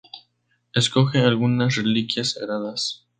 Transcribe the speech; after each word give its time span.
Acoge 0.73 1.19
algunas 1.19 1.75
reliquias 1.75 2.31
sagradas. 2.31 3.05